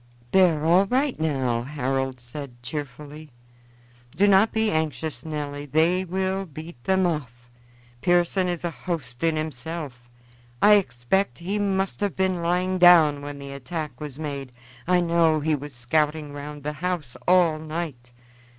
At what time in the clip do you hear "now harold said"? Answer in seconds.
1.19-2.63